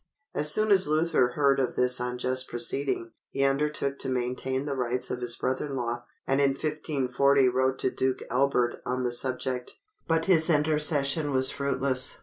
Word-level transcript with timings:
As 0.33 0.51
soon 0.51 0.71
as 0.71 0.87
Luther 0.87 1.33
heard 1.33 1.59
of 1.59 1.75
this 1.75 1.99
unjust 1.99 2.47
proceeding, 2.47 3.11
he 3.29 3.43
undertook 3.43 3.99
to 3.99 4.09
maintain 4.09 4.65
the 4.65 4.73
rights 4.75 5.11
of 5.11 5.21
his 5.21 5.35
brother 5.35 5.67
in 5.67 5.75
law, 5.75 6.05
and 6.25 6.41
in 6.41 6.53
1540 6.55 7.47
wrote 7.49 7.77
to 7.77 7.91
Duke 7.91 8.23
Albert 8.31 8.81
on 8.83 9.03
the 9.03 9.11
subject; 9.11 9.77
but 10.07 10.25
his 10.25 10.49
intercession 10.49 11.31
was 11.31 11.51
fruitless. 11.51 12.17